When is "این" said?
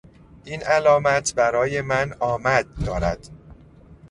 0.45-0.63